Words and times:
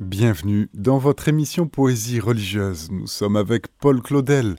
Bienvenue 0.00 0.70
dans 0.72 0.96
votre 0.96 1.28
émission 1.28 1.68
Poésie 1.68 2.20
religieuse. 2.20 2.90
Nous 2.90 3.06
sommes 3.06 3.36
avec 3.36 3.68
Paul 3.68 4.00
Claudel. 4.00 4.56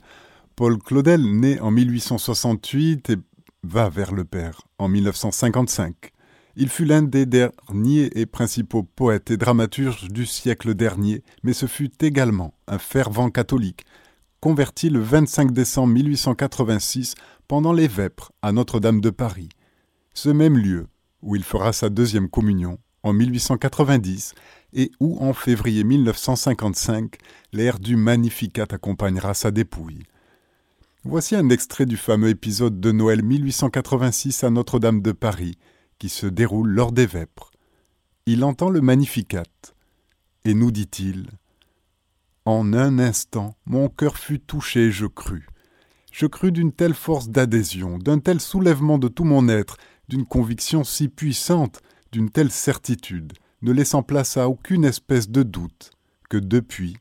Paul 0.54 0.78
Claudel, 0.78 1.20
né 1.20 1.58
en 1.58 1.72
1868 1.72 3.10
et 3.10 3.16
va 3.64 3.88
vers 3.88 4.12
le 4.12 4.24
Père 4.24 4.60
en 4.78 4.86
1955. 4.86 6.12
Il 6.54 6.68
fut 6.68 6.84
l'un 6.84 7.02
des 7.02 7.26
derniers 7.26 8.08
et 8.16 8.24
principaux 8.24 8.84
poètes 8.84 9.32
et 9.32 9.36
dramaturges 9.36 10.06
du 10.06 10.26
siècle 10.26 10.74
dernier, 10.74 11.24
mais 11.42 11.54
ce 11.54 11.66
fut 11.66 11.90
également 12.04 12.54
un 12.68 12.78
fervent 12.78 13.28
catholique, 13.28 13.84
converti 14.38 14.90
le 14.90 15.00
25 15.00 15.50
décembre 15.50 15.92
1886 15.92 17.16
pendant 17.48 17.72
les 17.72 17.88
Vêpres 17.88 18.30
à 18.42 18.52
Notre-Dame 18.52 19.00
de 19.00 19.10
Paris, 19.10 19.48
ce 20.14 20.28
même 20.28 20.56
lieu 20.56 20.86
où 21.20 21.34
il 21.34 21.42
fera 21.42 21.72
sa 21.72 21.88
deuxième 21.88 22.28
communion 22.28 22.78
en 23.02 23.12
1890 23.12 24.34
et 24.72 24.90
où 25.00 25.18
en 25.20 25.32
février 25.32 25.84
1955 25.84 27.16
l'air 27.52 27.78
du 27.78 27.96
Magnificat 27.96 28.66
accompagnera 28.70 29.34
sa 29.34 29.50
dépouille. 29.50 30.02
Voici 31.04 31.34
un 31.34 31.48
extrait 31.48 31.86
du 31.86 31.96
fameux 31.96 32.28
épisode 32.28 32.80
de 32.80 32.92
Noël 32.92 33.22
1886 33.22 34.44
à 34.44 34.50
Notre-Dame 34.50 35.02
de 35.02 35.12
Paris 35.12 35.58
qui 35.98 36.08
se 36.08 36.26
déroule 36.26 36.68
lors 36.68 36.92
des 36.92 37.06
Vêpres. 37.06 37.50
Il 38.26 38.44
entend 38.44 38.70
le 38.70 38.80
Magnificat 38.80 39.42
et 40.44 40.54
nous 40.54 40.70
dit-il 40.70 41.28
En 42.44 42.72
un 42.72 42.98
instant, 42.98 43.56
mon 43.66 43.88
cœur 43.88 44.16
fut 44.16 44.40
touché, 44.40 44.90
je 44.90 45.06
crus. 45.06 45.46
Je 46.12 46.26
crus 46.26 46.52
d'une 46.52 46.72
telle 46.72 46.94
force 46.94 47.28
d'adhésion, 47.28 47.98
d'un 47.98 48.18
tel 48.18 48.40
soulèvement 48.40 48.98
de 48.98 49.08
tout 49.08 49.24
mon 49.24 49.48
être, 49.48 49.76
d'une 50.08 50.26
conviction 50.26 50.84
si 50.84 51.08
puissante, 51.08 51.80
d'une 52.12 52.30
telle 52.30 52.50
certitude, 52.50 53.32
ne 53.62 53.72
laissant 53.72 54.02
place 54.02 54.36
à 54.36 54.48
aucune 54.48 54.84
espèce 54.84 55.28
de 55.28 55.42
doute, 55.42 55.90
que 56.28 56.36
depuis, 56.36 56.96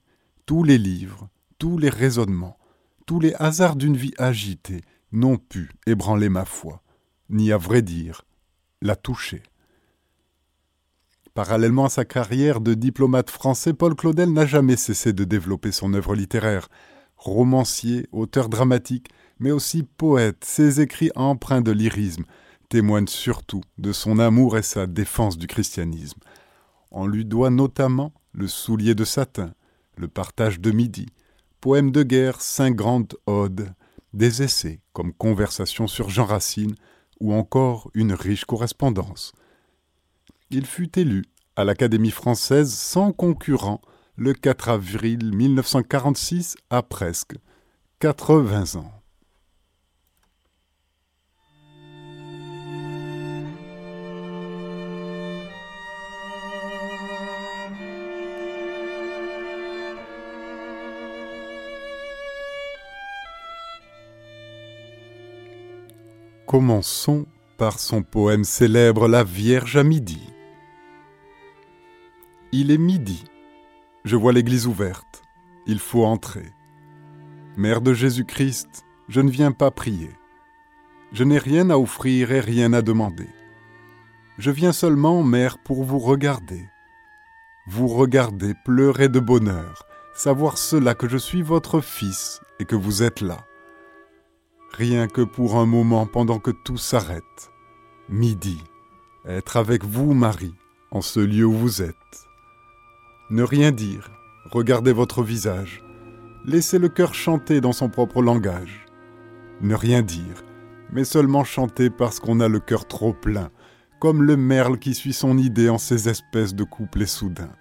tous 0.45 0.63
les 0.63 0.77
livres, 0.77 1.29
tous 1.57 1.77
les 1.77 1.89
raisonnements, 1.89 2.58
tous 3.05 3.19
les 3.19 3.33
hasards 3.36 3.75
d'une 3.75 3.97
vie 3.97 4.13
agitée 4.17 4.81
n'ont 5.11 5.38
pu 5.38 5.71
ébranler 5.86 6.30
ma 6.30 6.45
foi, 6.45 6.81
ni 7.30 7.52
à 7.52 7.58
vrai 7.58 7.81
dire, 7.81 8.23
la 8.81 8.95
toucher. 8.95 9.44
Parallèlement 11.33 11.86
à 11.86 11.89
sa 11.89 12.03
carrière 12.03 12.59
de 12.59 12.73
diplomate 12.73 13.30
français, 13.30 13.73
Paul 13.73 13.95
Claudel 13.95 14.33
n'a 14.33 14.45
jamais 14.45 14.75
cessé 14.75 15.14
de 15.14 15.23
développer 15.23 15.71
son 15.71 15.93
œuvre 15.93 16.14
littéraire. 16.14 16.67
Romancier, 17.16 18.08
auteur 18.11 18.49
dramatique, 18.49 19.08
mais 19.39 19.52
aussi 19.52 19.83
poète, 19.83 20.43
ses 20.43 20.81
écrits 20.81 21.11
empreints 21.16 21.61
de 21.61 21.71
lyrisme 21.71 22.25
témoignent 22.67 23.08
surtout 23.08 23.61
de 23.77 23.91
son 23.91 24.19
amour 24.19 24.58
et 24.58 24.61
sa 24.61 24.88
défense 24.88 25.38
du 25.38 25.47
christianisme. 25.47 26.19
On 26.92 27.08
lui 27.08 27.25
doit 27.25 27.50
notamment 27.50 28.14
Le 28.34 28.47
soulier 28.47 28.95
de 28.95 29.03
satin, 29.06 29.53
Le 29.97 30.08
partage 30.08 30.59
de 30.59 30.72
midi, 30.72 31.08
poèmes 31.59 31.92
de 31.92 32.03
guerre, 32.03 32.42
cinq 32.42 32.75
grandes 32.75 33.14
odes, 33.25 33.73
des 34.14 34.44
essais 34.44 34.81
comme 34.94 35.14
Conversation 35.14 35.88
sur 35.88 36.09
Jean 36.09 36.25
Racine 36.25 36.75
ou 37.20 37.33
encore 37.33 37.89
une 37.94 38.14
riche 38.14 38.45
correspondance. 38.45 39.31
Il 40.50 40.66
fut 40.66 41.00
élu 41.00 41.23
à 41.56 41.64
l'Académie 41.64 42.11
française 42.11 42.73
sans 42.73 43.14
concurrent 43.14 43.81
le 44.17 44.33
4 44.33 44.70
avril 44.70 45.33
1946 45.33 46.58
à 46.70 46.83
presque 46.83 47.36
80 48.00 48.76
ans. 48.76 49.00
Commençons 66.52 67.28
par 67.58 67.80
son 67.80 68.04
poème 68.04 68.44
célèbre 68.44 69.08
La 69.08 69.23
Vierge 69.23 69.78
à 69.78 69.84
midi. 69.84 70.20
Il 72.52 72.72
est 72.72 72.78
midi. 72.78 73.23
Je 74.04 74.17
vois 74.17 74.34
l'église 74.34 74.67
ouverte. 74.67 75.23
Il 75.66 75.80
faut 75.80 76.04
entrer. 76.04 76.52
Mère 77.56 77.80
de 77.80 77.94
Jésus-Christ, 77.94 78.84
je 79.08 79.22
ne 79.22 79.30
viens 79.30 79.54
pas 79.54 79.72
prier. 79.72 80.12
Je 81.14 81.23
n'ai 81.23 81.38
rien 81.38 81.70
à 81.70 81.78
offrir 81.78 82.34
et 82.34 82.42
rien 82.42 82.73
à 82.73 82.82
demander. 82.82 83.30
Je 84.38 84.52
viens 84.52 84.73
seulement, 84.73 85.23
Mère, 85.23 85.58
pour 85.58 85.86
vous 85.86 86.00
regarder. 86.00 86.68
Vous 87.66 87.88
regarder, 87.88 88.56
pleurer 88.66 89.08
de 89.08 89.22
bonheur, 89.22 89.86
savoir 90.14 90.58
cela 90.58 90.95
que 90.95 91.08
je 91.08 91.18
suis 91.18 91.44
votre 91.44 91.80
fils 91.80 92.42
et 92.60 92.66
que 92.66 92.76
vous 92.76 93.04
êtes 93.04 93.22
là 93.22 93.48
rien 94.73 95.08
que 95.08 95.21
pour 95.21 95.58
un 95.58 95.65
moment 95.65 96.05
pendant 96.05 96.39
que 96.39 96.52
tout 96.52 96.77
s'arrête. 96.77 97.52
Midi, 98.09 98.64
être 99.26 99.58
avec 99.58 99.83
vous, 99.83 100.14
Marie, 100.14 100.55
en 100.92 101.02
ce 101.02 101.20
lieu 101.20 101.45
où 101.45 101.54
vous 101.54 101.82
êtes. 101.82 101.95
Ne 103.30 103.43
rien 103.43 103.71
dire, 103.71 104.09
regardez 104.52 104.93
votre 104.93 105.23
visage, 105.23 105.83
laissez 106.45 106.80
le 106.80 106.89
cœur 106.89 107.14
chanter 107.14 107.61
dans 107.61 107.73
son 107.73 107.89
propre 107.89 108.21
langage. 108.21 108.86
Ne 109.61 109.76
rien 109.76 110.02
dire, 110.02 110.43
mais 110.92 111.03
seulement 111.03 111.43
chanter 111.43 111.89
parce 111.89 112.20
qu'on 112.20 112.39
a 112.39 112.48
le 112.48 112.59
cœur 112.59 112.88
trop 112.88 113.14
plein, 113.14 113.52
comme 113.99 114.23
le 114.23 114.36
merle 114.36 114.80
qui 114.80 114.93
suit 114.93 115.14
son 115.14 115.38
idée 115.38 115.70
en 115.70 115.77
ces 115.77 116.09
espèces 116.09 116.55
de 116.55 116.64
couplets 116.64 117.05
soudains. 117.05 117.55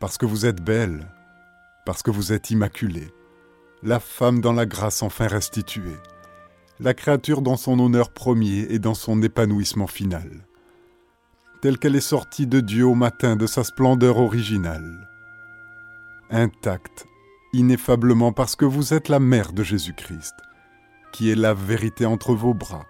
Parce 0.00 0.16
que 0.16 0.26
vous 0.26 0.46
êtes 0.46 0.62
belle, 0.62 1.12
parce 1.84 2.02
que 2.02 2.10
vous 2.10 2.32
êtes 2.32 2.50
immaculée 2.50 3.12
la 3.82 3.98
femme 3.98 4.40
dans 4.40 4.52
la 4.52 4.66
grâce 4.66 5.02
enfin 5.02 5.26
restituée, 5.26 5.96
la 6.80 6.92
créature 6.92 7.40
dans 7.40 7.56
son 7.56 7.78
honneur 7.78 8.10
premier 8.10 8.66
et 8.70 8.78
dans 8.78 8.94
son 8.94 9.22
épanouissement 9.22 9.86
final, 9.86 10.46
telle 11.62 11.78
qu'elle 11.78 11.96
est 11.96 12.00
sortie 12.00 12.46
de 12.46 12.60
Dieu 12.60 12.84
au 12.84 12.94
matin 12.94 13.36
de 13.36 13.46
sa 13.46 13.64
splendeur 13.64 14.18
originale, 14.18 15.08
intacte, 16.30 17.06
ineffablement 17.52 18.32
parce 18.32 18.54
que 18.54 18.66
vous 18.66 18.92
êtes 18.92 19.08
la 19.08 19.18
mère 19.18 19.52
de 19.52 19.62
Jésus-Christ, 19.62 20.34
qui 21.12 21.30
est 21.30 21.36
la 21.36 21.54
vérité 21.54 22.04
entre 22.06 22.34
vos 22.34 22.54
bras, 22.54 22.86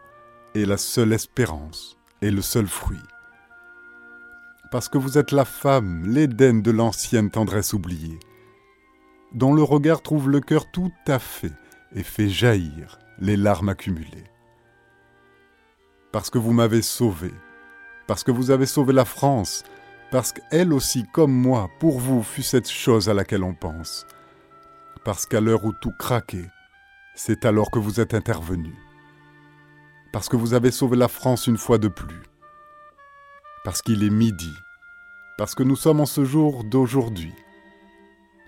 et 0.55 0.67
la 0.67 0.77
seule 0.77 1.13
espérance, 1.13 1.97
et 2.21 2.31
le 2.31 2.43
seul 2.43 2.67
fruit. 2.67 2.99
Parce 4.73 4.89
que 4.89 4.99
vous 4.99 5.19
êtes 5.19 5.33
la 5.33 5.45
femme, 5.45 6.05
l'Éden 6.07 6.63
de 6.63 6.71
l'ancienne 6.71 7.31
tendresse 7.31 7.73
oubliée, 7.73 8.19
dont 9.33 9.55
le 9.55 9.63
regard 9.63 10.03
trouve 10.03 10.29
le 10.29 10.41
cœur 10.41 10.71
tout 10.71 10.93
à 11.07 11.19
fait 11.19 11.53
et 11.95 12.03
fait 12.03 12.29
jaillir 12.29 12.99
les 13.19 13.37
larmes 13.37 13.69
accumulées. 13.69 14.25
Parce 16.13 16.31
que 16.31 16.39
vous 16.39 16.53
m'avez 16.53 16.83
sauvé, 16.83 17.31
parce 18.07 18.25
que 18.25 18.31
vous 18.33 18.51
avez 18.51 18.67
sauvé 18.67 18.93
la 18.93 19.05
France, 19.05 19.63
parce 20.11 20.33
qu'elle 20.33 20.73
aussi, 20.73 21.05
comme 21.13 21.33
moi, 21.33 21.71
pour 21.79 22.01
vous, 22.01 22.23
fut 22.23 22.43
cette 22.43 22.69
chose 22.69 23.09
à 23.09 23.15
laquelle 23.15 23.45
on 23.45 23.55
pense, 23.55 24.07
parce 25.05 25.27
qu'à 25.27 25.41
l'heure 25.41 25.65
où 25.65 25.73
tout 25.73 25.93
craquait, 25.99 26.51
c'est 27.15 27.45
alors 27.45 27.71
que 27.71 27.79
vous 27.79 28.01
êtes 28.01 28.15
intervenu, 28.15 28.75
parce 30.13 30.29
que 30.29 30.37
vous 30.37 30.55
avez 30.55 30.73
sauvé 30.73 30.97
la 30.97 31.09
France 31.09 31.47
une 31.47 31.59
fois 31.59 31.79
de 31.79 31.89
plus, 31.89 32.23
parce 33.65 33.83
qu'il 33.83 34.03
est 34.03 34.11
midi, 34.11 34.53
parce 35.39 35.55
que 35.55 35.63
nous 35.63 35.77
sommes 35.77 36.01
en 36.01 36.07
ce 36.07 36.25
jour 36.25 36.65
d'aujourd'hui, 36.65 37.33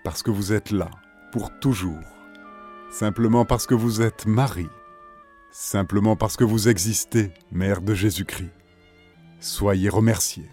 parce 0.05 0.23
que 0.23 0.31
vous 0.31 0.53
êtes 0.53 0.71
là, 0.71 0.91
pour 1.31 1.51
toujours, 1.61 2.01
simplement 2.91 3.45
parce 3.45 3.67
que 3.67 3.75
vous 3.75 4.03
êtes 4.03 4.27
Marie, 4.27 4.71
simplement 5.51 6.17
parce 6.17 6.37
que 6.37 6.45
vous 6.45 6.69
existez, 6.69 7.31
Mère 7.51 7.81
de 7.83 7.95
Jésus-Christ. 7.95 8.51
Soyez 9.41 9.89
remerciés. 9.89 10.49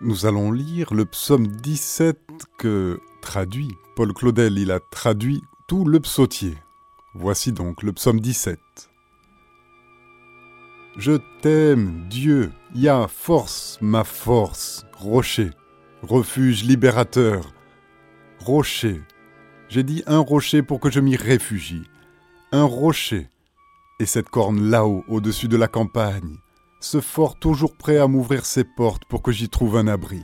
Nous 0.00 0.26
allons 0.26 0.52
lire 0.52 0.94
le 0.94 1.04
psaume 1.04 1.48
17 1.48 2.18
que 2.56 3.00
traduit 3.28 3.76
Paul 3.94 4.14
Claudel, 4.14 4.56
il 4.56 4.70
a 4.70 4.80
traduit 4.80 5.44
tout 5.66 5.84
le 5.84 6.00
psautier. 6.00 6.56
Voici 7.12 7.52
donc 7.52 7.82
le 7.82 7.92
psaume 7.92 8.20
17. 8.20 8.58
Je 10.96 11.12
t'aime, 11.42 12.06
Dieu, 12.08 12.52
Ya, 12.74 13.06
force, 13.06 13.76
ma 13.82 14.02
force, 14.02 14.86
rocher, 14.96 15.50
refuge 16.00 16.64
libérateur, 16.64 17.52
rocher. 18.38 19.02
J'ai 19.68 19.82
dit 19.82 20.02
un 20.06 20.20
rocher 20.20 20.62
pour 20.62 20.80
que 20.80 20.90
je 20.90 21.00
m'y 21.00 21.16
réfugie. 21.16 21.84
Un 22.50 22.64
rocher. 22.64 23.28
Et 24.00 24.06
cette 24.06 24.30
corne 24.30 24.70
là-haut, 24.70 25.04
au-dessus 25.06 25.48
de 25.48 25.58
la 25.58 25.68
campagne, 25.68 26.38
ce 26.80 27.02
fort 27.02 27.38
toujours 27.38 27.76
prêt 27.76 27.98
à 27.98 28.08
m'ouvrir 28.08 28.46
ses 28.46 28.64
portes 28.64 29.04
pour 29.04 29.20
que 29.20 29.32
j'y 29.32 29.50
trouve 29.50 29.76
un 29.76 29.86
abri. 29.86 30.22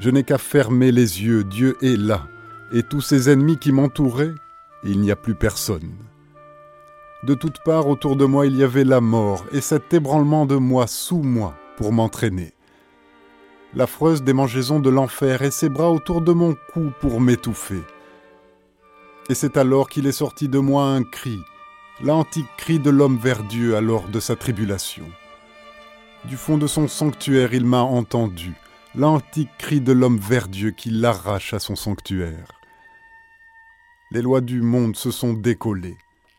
Je 0.00 0.08
n'ai 0.08 0.24
qu'à 0.24 0.38
fermer 0.38 0.92
les 0.92 1.22
yeux, 1.22 1.44
Dieu 1.44 1.76
est 1.82 1.98
là, 2.00 2.26
et 2.72 2.82
tous 2.82 3.02
ces 3.02 3.28
ennemis 3.28 3.58
qui 3.58 3.70
m'entouraient, 3.70 4.32
il 4.82 4.98
n'y 4.98 5.10
a 5.10 5.16
plus 5.16 5.34
personne. 5.34 5.92
De 7.22 7.34
toutes 7.34 7.62
parts 7.62 7.86
autour 7.86 8.16
de 8.16 8.24
moi 8.24 8.46
il 8.46 8.56
y 8.56 8.62
avait 8.62 8.84
la 8.84 9.02
mort, 9.02 9.44
et 9.52 9.60
cet 9.60 9.92
ébranlement 9.92 10.46
de 10.46 10.56
moi 10.56 10.86
sous 10.86 11.22
moi 11.22 11.54
pour 11.76 11.92
m'entraîner. 11.92 12.54
L'affreuse 13.74 14.22
démangeaison 14.22 14.80
de 14.80 14.88
l'enfer 14.88 15.42
et 15.42 15.50
ses 15.50 15.68
bras 15.68 15.90
autour 15.90 16.22
de 16.22 16.32
mon 16.32 16.56
cou 16.72 16.92
pour 17.00 17.20
m'étouffer. 17.20 17.82
Et 19.28 19.34
c'est 19.34 19.58
alors 19.58 19.90
qu'il 19.90 20.06
est 20.06 20.12
sorti 20.12 20.48
de 20.48 20.58
moi 20.58 20.84
un 20.84 21.04
cri, 21.04 21.40
l'antique 22.02 22.48
cri 22.56 22.78
de 22.78 22.88
l'homme 22.88 23.18
vers 23.18 23.42
Dieu 23.44 23.76
alors 23.76 24.08
de 24.08 24.18
sa 24.18 24.34
tribulation. 24.34 25.04
Du 26.24 26.38
fond 26.38 26.56
de 26.56 26.66
son 26.66 26.88
sanctuaire 26.88 27.52
il 27.52 27.66
m'a 27.66 27.82
entendu, 27.82 28.54
l'antique 28.94 29.50
cri 29.56 29.80
de 29.80 29.92
l'homme 29.92 30.18
vers 30.18 30.48
Dieu 30.48 30.72
qui 30.72 30.90
l'arrache 30.90 31.54
à 31.54 31.60
son 31.60 31.76
sanctuaire. 31.76 32.48
Les 34.10 34.22
lois 34.22 34.40
du 34.40 34.62
monde 34.62 34.96
se 34.96 35.12
sont 35.12 35.32
décollées, 35.32 35.96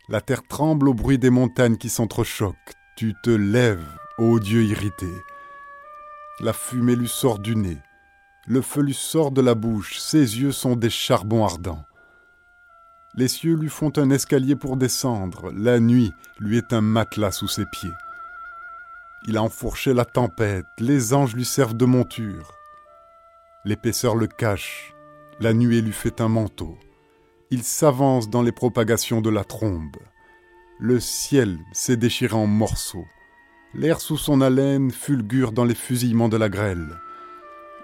la 0.10 0.20
terre 0.20 0.44
tremble 0.44 0.90
au 0.90 0.94
bruit 0.94 1.18
des 1.18 1.30
montagnes 1.30 1.78
qui 1.78 1.88
s'entrechoquent, 1.88 2.74
tu 2.98 3.14
te 3.24 3.30
lèves, 3.30 3.88
ô 4.18 4.40
Dieu 4.40 4.64
irrité. 4.64 5.10
La 6.42 6.52
fumée 6.52 6.98
lui 6.98 7.08
sort 7.08 7.40
du 7.40 7.56
nez, 7.56 7.78
le 8.48 8.62
feu 8.62 8.82
lui 8.82 8.94
sort 8.94 9.32
de 9.32 9.42
la 9.42 9.56
bouche, 9.56 10.00
ses 10.00 10.42
yeux 10.42 10.52
sont 10.52 10.76
des 10.76 10.90
charbons 10.90 11.46
ardents. 11.46 11.86
Les 13.16 13.30
cieux 13.30 13.56
lui 13.56 13.70
font 13.70 13.94
un 13.98 14.10
escalier 14.10 14.58
pour 14.58 14.76
descendre, 14.76 15.52
la 15.54 15.80
nuit 15.80 16.12
lui 16.40 16.58
est 16.58 16.74
un 16.74 16.82
matelas 16.82 17.32
sous 17.32 17.48
ses 17.48 17.66
pieds. 17.66 17.90
Il 19.28 19.38
a 19.38 19.44
enfourché 19.44 19.94
la 19.94 20.06
tempête, 20.06 20.66
les 20.80 21.14
anges 21.14 21.36
lui 21.36 21.46
servent 21.46 21.78
de 21.78 21.86
monture. 21.86 22.54
L'épaisseur 23.66 24.16
le 24.16 24.26
cache, 24.26 24.96
la 25.40 25.54
nuée 25.54 25.82
lui 25.82 25.94
fait 25.94 26.22
un 26.22 26.28
manteau. 26.28 26.78
Il 27.52 27.64
s'avance 27.64 28.30
dans 28.30 28.42
les 28.42 28.52
propagations 28.52 29.22
de 29.22 29.30
la 29.30 29.44
trombe. 29.44 29.98
Le 30.80 31.00
ciel 31.00 31.60
s'est 31.72 31.98
déchiré 31.98 32.34
en 32.34 32.48
morceaux. 32.48 33.06
L'air 33.76 34.02
sous 34.02 34.18
son 34.18 34.42
haleine 34.42 34.90
fulgure 34.90 35.52
dans 35.52 35.66
les 35.66 35.76
fusillements 35.76 36.30
de 36.30 36.38
la 36.38 36.50
grêle. 36.50 36.98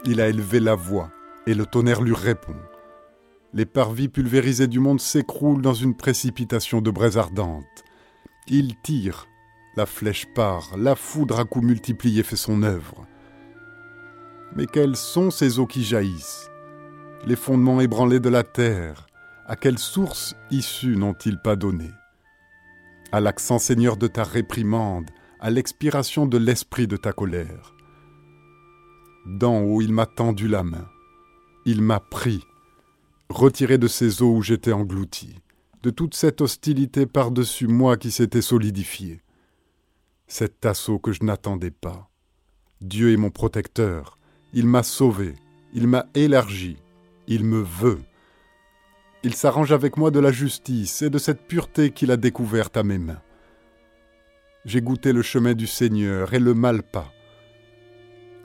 Il 0.06 0.20
a 0.20 0.30
élevé 0.30 0.60
la 0.60 0.74
voix, 0.74 1.12
et 1.46 1.54
le 1.54 1.68
tonnerre 1.68 2.02
lui 2.02 2.16
répond. 2.16 2.58
Les 3.54 3.66
parvis 3.66 4.08
pulvérisés 4.08 4.68
du 4.68 4.80
monde 4.80 5.00
s'écroulent 5.00 5.62
dans 5.62 5.74
une 5.74 5.96
précipitation 5.96 6.82
de 6.82 6.90
braises 6.90 7.18
ardentes. 7.18 7.84
Il 8.48 8.76
tire, 8.82 9.28
la 9.78 9.86
flèche 9.86 10.26
part, 10.34 10.76
la 10.76 10.96
foudre 10.96 11.40
à 11.40 11.46
coups 11.46 11.68
multipliés 11.68 12.24
fait 12.24 12.36
son 12.36 12.64
œuvre. 12.64 13.06
Mais 14.56 14.66
quelles 14.66 14.96
sont 14.96 15.30
ces 15.30 15.60
eaux 15.60 15.68
qui 15.68 15.84
jaillissent? 15.84 16.50
Les 17.28 17.36
fondements 17.36 17.80
ébranlés 17.80 18.20
de 18.20 18.30
la 18.30 18.44
terre, 18.44 19.06
à 19.46 19.56
quelle 19.56 19.78
source 19.78 20.36
issue 20.50 20.98
n'ont-ils 20.98 21.38
pas 21.38 21.56
donné? 21.56 21.92
À 23.12 23.20
l'accent 23.20 23.60
seigneur 23.60 23.98
de 23.98 24.08
ta 24.08 24.24
réprimande, 24.24 25.12
à 25.40 25.52
l'expiration 25.52 26.26
de 26.26 26.40
l'esprit 26.40 26.88
de 26.88 26.98
ta 26.98 27.14
colère. 27.14 27.76
D'en 29.28 29.62
haut 29.62 29.82
il 29.82 29.94
m'a 29.94 30.08
tendu 30.08 30.48
la 30.48 30.64
main, 30.64 30.90
il 31.66 31.84
m'a 31.84 32.00
pris 32.00 32.44
retiré 33.30 33.78
de 33.78 33.88
ces 33.88 34.24
eaux 34.24 34.38
où 34.38 34.42
j'étais 34.42 34.72
englouti, 34.72 35.36
de 35.84 35.92
toute 35.92 36.16
cette 36.16 36.42
hostilité 36.42 37.06
par-dessus 37.06 37.68
moi 37.68 37.96
qui 37.96 38.10
s'était 38.10 38.42
solidifiée. 38.42 39.22
Cet 40.28 40.66
assaut 40.66 41.00
que 41.00 41.14
je 41.14 41.24
n'attendais 41.24 41.72
pas. 41.72 42.10
Dieu 42.82 43.14
est 43.14 43.18
mon 43.18 43.30
protecteur, 43.30 44.20
il 44.54 44.68
m'a 44.68 44.84
sauvé, 44.84 45.36
il 45.74 45.88
m'a 45.88 46.06
élargi, 46.16 46.78
il 47.28 47.46
me 47.46 47.62
veut. 47.62 48.02
Il 49.24 49.34
s'arrange 49.34 49.72
avec 49.72 49.96
moi 49.96 50.12
de 50.12 50.20
la 50.20 50.32
justice 50.32 51.02
et 51.02 51.10
de 51.10 51.18
cette 51.18 51.48
pureté 51.48 51.92
qu'il 51.92 52.12
a 52.12 52.18
découverte 52.18 52.76
à 52.76 52.84
mes 52.84 52.98
mains. 52.98 53.22
J'ai 54.66 54.82
goûté 54.82 55.14
le 55.14 55.22
chemin 55.22 55.54
du 55.54 55.66
Seigneur 55.66 56.34
et 56.34 56.40
le 56.40 56.54
mal 56.54 56.84
pas. 56.84 57.12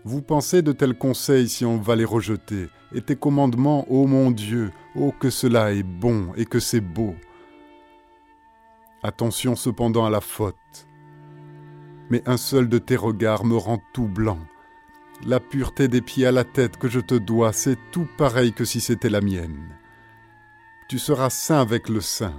Vous 0.05 0.23
pensez 0.23 0.63
de 0.63 0.73
tels 0.73 0.97
conseils 0.97 1.49
si 1.49 1.65
on 1.65 1.79
va 1.79 1.97
les 1.97 2.05
rejeter, 2.05 2.69
et 2.95 3.03
tes 3.03 3.17
commandements, 3.17 3.91
ô 3.93 4.07
mon 4.07 4.31
Dieu, 4.31 4.71
ô 4.95 5.13
que 5.13 5.31
cela 5.31 5.73
est 5.73 5.83
bon 5.83 6.33
et 6.37 6.45
que 6.45 6.61
c'est 6.61 6.81
beau. 6.81 7.15
Attention 9.03 9.57
cependant 9.57 10.05
à 10.05 10.11
la 10.11 10.21
faute. 10.21 10.55
Mais 12.13 12.23
un 12.27 12.37
seul 12.37 12.69
de 12.69 12.77
tes 12.77 12.97
regards 12.97 13.47
me 13.47 13.57
rend 13.57 13.83
tout 13.95 14.07
blanc. 14.07 14.39
La 15.25 15.41
pureté 15.41 15.89
des 15.89 16.03
pieds 16.03 16.27
à 16.27 16.31
la 16.31 16.45
tête 16.45 16.77
que 16.77 16.87
je 16.87 17.01
te 17.01 17.15
dois, 17.15 17.55
c'est 17.55 17.79
tout 17.91 18.07
pareil 18.19 18.53
que 18.53 18.67
si 18.67 18.83
c'était 18.83 19.09
la 19.09 19.23
mienne. 19.23 19.71
Tu 20.91 20.99
seras 20.99 21.31
saint 21.31 21.63
avec 21.63 21.89
le 21.89 22.03
saint, 22.03 22.39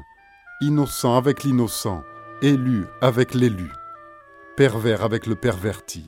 innocent 0.62 1.18
avec 1.18 1.44
l'innocent, 1.44 2.04
élu 2.44 2.86
avec 3.02 3.34
l'élu, 3.34 3.72
pervers 4.56 5.02
avec 5.02 5.26
le 5.26 5.34
perverti. 5.34 6.06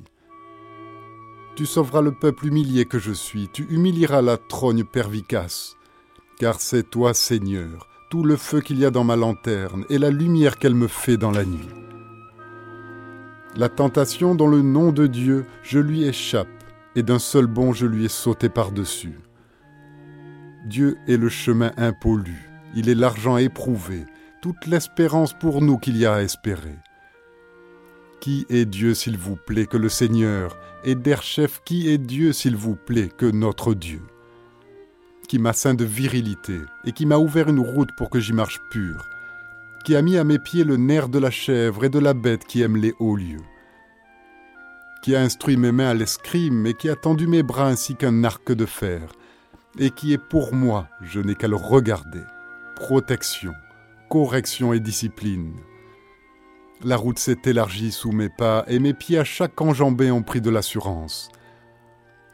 Tu 1.55 1.65
sauveras 1.65 2.01
le 2.01 2.11
peuple 2.11 2.45
humilié 2.45 2.85
que 2.85 2.99
je 2.99 3.13
suis, 3.13 3.49
tu 3.51 3.65
humilieras 3.71 4.21
la 4.21 4.37
trogne 4.37 4.83
pervicace. 4.83 5.75
Car 6.37 6.61
c'est 6.61 6.87
toi, 6.91 7.15
Seigneur, 7.15 7.87
tout 8.11 8.23
le 8.23 8.35
feu 8.35 8.61
qu'il 8.61 8.77
y 8.77 8.85
a 8.85 8.91
dans 8.91 9.03
ma 9.03 9.15
lanterne 9.15 9.85
et 9.89 9.97
la 9.97 10.11
lumière 10.11 10.59
qu'elle 10.59 10.75
me 10.75 10.87
fait 10.87 11.17
dans 11.17 11.31
la 11.31 11.45
nuit. 11.45 11.84
La 13.57 13.69
tentation 13.69 14.35
dans 14.35 14.47
le 14.47 14.61
nom 14.61 14.91
de 14.91 15.07
Dieu, 15.07 15.45
je 15.63 15.79
lui 15.79 16.03
échappe, 16.03 16.49
et 16.93 17.03
d'un 17.03 17.19
seul 17.19 17.47
bond 17.47 17.71
je 17.71 17.85
lui 17.85 18.03
ai 18.03 18.09
sauté 18.09 18.49
par-dessus. 18.49 19.17
Dieu 20.65 20.97
est 21.07 21.15
le 21.15 21.29
chemin 21.29 21.71
impollu, 21.77 22.49
il 22.75 22.89
est 22.89 22.95
l'argent 22.95 23.37
éprouvé, 23.37 24.05
toute 24.41 24.65
l'espérance 24.65 25.31
pour 25.31 25.61
nous 25.61 25.77
qu'il 25.77 25.95
y 25.95 26.05
a 26.05 26.15
à 26.15 26.21
espérer. 26.21 26.75
Qui 28.19 28.45
est 28.49 28.65
Dieu, 28.65 28.93
s'il 28.93 29.17
vous 29.17 29.37
plaît, 29.37 29.67
que 29.67 29.77
le 29.77 29.89
Seigneur, 29.89 30.57
et 30.83 30.97
chef 31.21 31.61
qui 31.63 31.89
est 31.89 31.97
Dieu, 31.97 32.33
s'il 32.33 32.57
vous 32.57 32.75
plaît, 32.75 33.07
que 33.07 33.25
notre 33.25 33.73
Dieu? 33.73 34.01
Qui 35.29 35.39
m'a 35.39 35.53
ceint 35.53 35.75
de 35.75 35.85
virilité, 35.85 36.59
et 36.83 36.91
qui 36.91 37.05
m'a 37.05 37.19
ouvert 37.19 37.47
une 37.47 37.61
route 37.61 37.95
pour 37.95 38.09
que 38.09 38.19
j'y 38.19 38.33
marche 38.33 38.59
pur, 38.69 39.07
qui 39.85 39.95
a 39.95 40.01
mis 40.01 40.17
à 40.17 40.23
mes 40.23 40.39
pieds 40.39 40.63
le 40.63 40.77
nerf 40.77 41.09
de 41.09 41.19
la 41.19 41.29
chèvre 41.29 41.85
et 41.85 41.89
de 41.89 41.99
la 41.99 42.15
bête 42.15 42.45
qui 42.45 42.63
aime 42.63 42.75
les 42.75 42.95
hauts 42.97 43.15
lieux, 43.15 43.45
qui 45.03 45.15
a 45.15 45.21
instruit 45.21 45.57
mes 45.57 45.71
mains 45.71 45.89
à 45.89 45.93
l'escrime 45.93 46.65
et 46.65 46.73
qui 46.73 46.89
a 46.89 46.95
tendu 46.95 47.27
mes 47.27 47.43
bras 47.43 47.67
ainsi 47.67 47.95
qu'un 47.95 48.23
arc 48.23 48.51
de 48.51 48.65
fer, 48.65 49.11
et 49.77 49.91
qui 49.91 50.11
est 50.11 50.17
pour 50.17 50.55
moi, 50.55 50.87
je 51.03 51.19
n'ai 51.19 51.35
qu'à 51.35 51.47
le 51.47 51.55
regarder, 51.55 52.23
protection, 52.75 53.53
correction 54.09 54.73
et 54.73 54.79
discipline, 54.79 55.53
la 56.83 56.97
route 56.97 57.19
s'est 57.19 57.41
élargie 57.45 57.91
sous 57.91 58.11
mes 58.11 58.29
pas 58.29 58.65
et 58.67 58.79
mes 58.79 58.95
pieds 58.95 59.19
à 59.19 59.23
chaque 59.23 59.61
enjambée 59.61 60.09
ont 60.09 60.23
pris 60.23 60.41
de 60.41 60.49
l'assurance. 60.49 61.29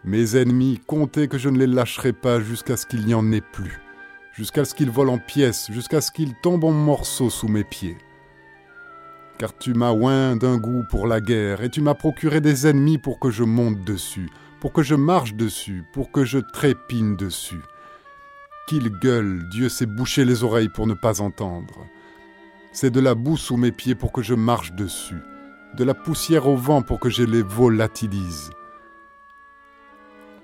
Mes 0.06 0.38
ennemis 0.38 0.80
comptaient 0.88 1.28
que 1.28 1.38
je 1.38 1.50
ne 1.50 1.60
les 1.60 1.68
lâcherais 1.68 2.14
pas 2.14 2.40
jusqu'à 2.40 2.78
ce 2.78 2.86
qu'il 2.86 3.06
n'y 3.06 3.14
en 3.14 3.30
ait 3.34 3.42
plus, 3.42 3.82
jusqu'à 4.42 4.66
ce 4.66 4.74
qu'ils 4.74 4.90
volent 4.90 5.14
en 5.14 5.18
pièces, 5.20 5.72
jusqu'à 5.72 6.02
ce 6.02 6.12
qu'ils 6.12 6.34
tombent 6.34 6.64
en 6.64 6.72
morceaux 6.72 7.30
sous 7.30 7.48
mes 7.48 7.64
pieds. 7.64 7.96
Car 9.38 9.56
tu 9.56 9.76
m'as 9.76 9.92
oint 9.92 10.36
d'un 10.36 10.58
goût 10.58 10.84
pour 10.90 11.06
la 11.06 11.22
guerre 11.22 11.62
et 11.62 11.70
tu 11.70 11.80
m'as 11.80 11.94
procuré 11.94 12.42
des 12.42 12.66
ennemis 12.66 12.98
pour 12.98 13.20
que 13.20 13.30
je 13.30 13.44
monte 13.44 13.84
dessus, 13.84 14.32
pour 14.60 14.74
que 14.74 14.82
je 14.82 14.96
marche 14.96 15.36
dessus, 15.36 15.84
pour 15.94 16.12
que 16.12 16.26
je 16.26 16.40
trépine 16.40 17.16
dessus. 17.16 17.62
Qu'ils 18.68 18.90
gueulent, 18.90 19.48
Dieu 19.52 19.70
s'est 19.70 19.86
bouché 19.86 20.26
les 20.26 20.44
oreilles 20.44 20.70
pour 20.70 20.88
ne 20.88 20.96
pas 20.96 21.22
entendre. 21.22 21.86
C'est 22.72 22.90
de 22.90 23.00
la 23.00 23.14
boue 23.14 23.38
sous 23.38 23.58
mes 23.58 23.72
pieds 23.72 23.94
pour 23.94 24.12
que 24.12 24.24
je 24.24 24.34
marche 24.34 24.74
dessus, 24.74 25.22
de 25.78 25.84
la 25.84 25.94
poussière 25.94 26.48
au 26.48 26.58
vent 26.58 26.82
pour 26.82 27.00
que 27.00 27.12
je 27.12 27.22
les 27.22 27.44
volatilise. 27.44 28.50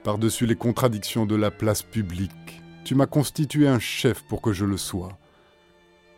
Par-dessus 0.04 0.46
les 0.46 0.56
contradictions 0.56 1.26
de 1.26 1.36
la 1.36 1.50
place 1.50 1.82
publique, 1.82 2.47
tu 2.88 2.96
m'as 2.96 3.06
constitué 3.06 3.68
un 3.68 3.80
chef 3.80 4.24
pour 4.30 4.42
que 4.42 4.54
je 4.54 4.64
le 4.64 4.78
sois. 4.78 5.12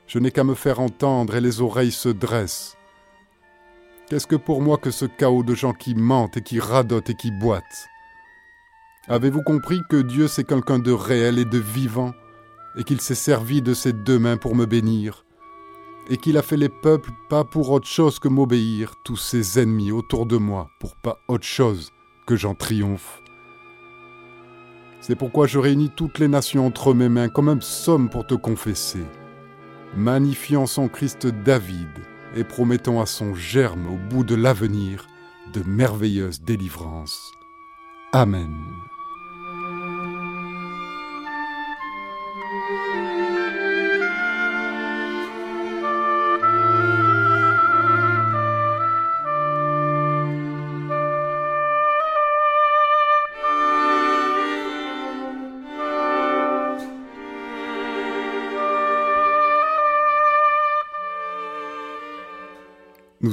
Je 0.05 0.19
n'ai 0.19 0.29
qu'à 0.29 0.43
me 0.43 0.53
faire 0.53 0.79
entendre 0.79 1.35
et 1.35 1.41
les 1.41 1.61
oreilles 1.61 1.91
se 1.91 2.09
dressent. 2.09 2.77
Qu'est-ce 4.07 4.27
que 4.27 4.35
pour 4.35 4.61
moi 4.61 4.77
que 4.77 4.91
ce 4.91 5.05
chaos 5.05 5.41
de 5.41 5.55
gens 5.55 5.73
qui 5.73 5.95
mentent 5.95 6.37
et 6.37 6.43
qui 6.43 6.59
radotent 6.59 7.09
et 7.09 7.15
qui 7.15 7.31
boitent? 7.31 7.87
Avez-vous 9.07 9.41
compris 9.41 9.79
que 9.89 9.99
Dieu 9.99 10.27
c'est 10.27 10.43
quelqu'un 10.43 10.77
de 10.77 10.91
réel 10.91 11.39
et 11.39 11.45
de 11.45 11.57
vivant 11.57 12.13
et 12.77 12.83
qu'il 12.83 13.01
s'est 13.01 13.15
servi 13.15 13.63
de 13.63 13.73
ses 13.73 13.91
deux 13.91 14.19
mains 14.19 14.37
pour 14.37 14.53
me 14.55 14.67
bénir 14.67 15.25
et 16.07 16.17
qu'il 16.17 16.37
a 16.37 16.43
fait 16.43 16.57
les 16.57 16.69
peuples 16.69 17.11
pas 17.31 17.45
pour 17.45 17.71
autre 17.71 17.87
chose 17.87 18.19
que 18.19 18.27
m'obéir, 18.27 18.93
tous 19.05 19.17
ses 19.17 19.57
ennemis 19.57 19.91
autour 19.91 20.27
de 20.27 20.37
moi, 20.37 20.69
pour 20.79 20.95
pas 20.97 21.17
autre 21.27 21.47
chose 21.47 21.89
que 22.27 22.35
j'en 22.35 22.53
triomphe? 22.53 23.18
C'est 25.01 25.15
pourquoi 25.15 25.47
je 25.47 25.59
réunis 25.59 25.89
toutes 25.89 26.19
les 26.19 26.27
nations 26.27 26.65
entre 26.65 26.93
mes 26.93 27.09
mains 27.09 27.29
comme 27.29 27.49
un 27.49 27.57
psaume 27.57 28.09
pour 28.09 28.27
te 28.27 28.35
confesser, 28.35 29.05
magnifiant 29.95 30.65
son 30.65 30.87
Christ 30.87 31.27
David 31.27 31.89
et 32.35 32.43
promettant 32.43 33.01
à 33.01 33.05
son 33.05 33.33
germe 33.33 33.87
au 33.87 33.97
bout 33.97 34.23
de 34.23 34.35
l'avenir 34.35 35.07
de 35.53 35.63
merveilleuses 35.63 36.41
délivrances. 36.41 37.31
Amen. 38.11 38.53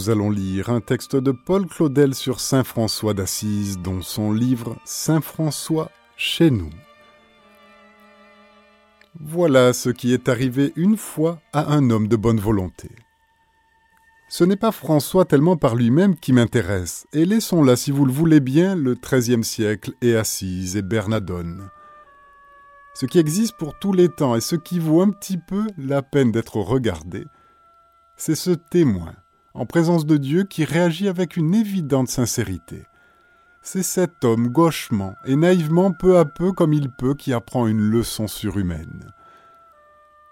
Nous 0.06 0.12
allons 0.12 0.30
lire 0.30 0.70
un 0.70 0.80
texte 0.80 1.16
de 1.16 1.32
Paul 1.32 1.66
Claudel 1.66 2.14
sur 2.14 2.38
Saint 2.38 2.62
François 2.62 3.12
d'Assise, 3.12 3.80
dont 3.80 4.02
son 4.02 4.30
livre 4.30 4.76
Saint 4.84 5.20
François 5.20 5.90
chez 6.16 6.52
nous. 6.52 6.70
Voilà 9.18 9.72
ce 9.72 9.88
qui 9.88 10.12
est 10.12 10.28
arrivé 10.28 10.72
une 10.76 10.96
fois 10.96 11.40
à 11.52 11.72
un 11.72 11.90
homme 11.90 12.06
de 12.06 12.14
bonne 12.14 12.38
volonté. 12.38 12.88
Ce 14.28 14.44
n'est 14.44 14.54
pas 14.54 14.70
François 14.70 15.24
tellement 15.24 15.56
par 15.56 15.74
lui-même 15.74 16.14
qui 16.14 16.32
m'intéresse, 16.32 17.08
et 17.12 17.24
laissons 17.24 17.64
là, 17.64 17.74
si 17.74 17.90
vous 17.90 18.06
le 18.06 18.12
voulez 18.12 18.38
bien, 18.38 18.76
le 18.76 18.94
XIIIe 18.94 19.42
siècle 19.42 19.90
et 20.02 20.14
Assise 20.14 20.76
et 20.76 20.82
Bernadone. 20.82 21.68
Ce 22.94 23.06
qui 23.06 23.18
existe 23.18 23.56
pour 23.56 23.76
tous 23.76 23.92
les 23.92 24.08
temps 24.08 24.36
et 24.36 24.40
ce 24.40 24.54
qui 24.54 24.78
vaut 24.78 25.02
un 25.02 25.10
petit 25.10 25.38
peu 25.48 25.66
la 25.76 26.02
peine 26.02 26.30
d'être 26.30 26.58
regardé, 26.58 27.24
c'est 28.16 28.36
ce 28.36 28.52
témoin, 28.52 29.12
en 29.56 29.64
présence 29.64 30.04
de 30.04 30.18
Dieu, 30.18 30.44
qui 30.44 30.64
réagit 30.64 31.08
avec 31.08 31.36
une 31.36 31.54
évidente 31.54 32.08
sincérité. 32.08 32.82
C'est 33.62 33.82
cet 33.82 34.22
homme 34.22 34.48
gauchement 34.48 35.14
et 35.24 35.34
naïvement 35.34 35.92
peu 35.92 36.18
à 36.18 36.26
peu 36.26 36.52
comme 36.52 36.74
il 36.74 36.90
peut 36.90 37.14
qui 37.14 37.32
apprend 37.32 37.66
une 37.66 37.80
leçon 37.80 38.28
surhumaine. 38.28 39.12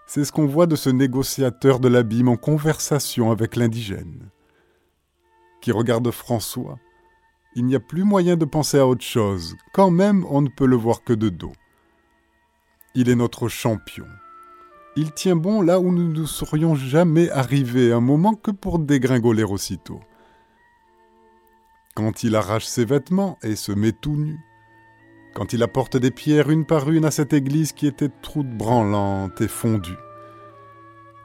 C'est 0.06 0.24
ce 0.24 0.30
qu'on 0.30 0.46
voit 0.46 0.66
de 0.66 0.76
ce 0.76 0.90
négociateur 0.90 1.80
de 1.80 1.88
l'abîme 1.88 2.28
en 2.28 2.36
conversation 2.36 3.30
avec 3.30 3.56
l'indigène. 3.56 4.28
Qui 5.62 5.72
regarde 5.72 6.10
François, 6.10 6.78
il 7.56 7.64
n'y 7.64 7.74
a 7.74 7.80
plus 7.80 8.04
moyen 8.04 8.36
de 8.36 8.44
penser 8.44 8.78
à 8.78 8.86
autre 8.86 9.04
chose, 9.04 9.56
quand 9.72 9.90
même 9.90 10.26
on 10.28 10.42
ne 10.42 10.50
peut 10.50 10.66
le 10.66 10.76
voir 10.76 11.02
que 11.02 11.14
de 11.14 11.30
dos. 11.30 11.54
Il 12.94 13.08
est 13.08 13.16
notre 13.16 13.48
champion. 13.48 14.06
Il 14.96 15.12
tient 15.12 15.34
bon 15.34 15.60
là 15.60 15.80
où 15.80 15.90
nous 15.90 16.12
ne 16.12 16.24
serions 16.24 16.76
jamais 16.76 17.28
arrivés 17.30 17.92
un 17.92 18.00
moment 18.00 18.34
que 18.34 18.52
pour 18.52 18.78
dégringoler 18.78 19.42
aussitôt. 19.42 19.98
Quand 21.96 22.22
il 22.22 22.36
arrache 22.36 22.66
ses 22.66 22.84
vêtements 22.84 23.38
et 23.42 23.56
se 23.56 23.72
met 23.72 23.92
tout 23.92 24.16
nu, 24.16 24.38
quand 25.34 25.52
il 25.52 25.64
apporte 25.64 25.96
des 25.96 26.12
pierres 26.12 26.50
une 26.50 26.64
par 26.64 26.90
une 26.90 27.04
à 27.04 27.10
cette 27.10 27.32
église 27.32 27.72
qui 27.72 27.88
était 27.88 28.10
toute 28.22 28.48
branlante 28.48 29.40
et 29.40 29.48
fondue, 29.48 29.98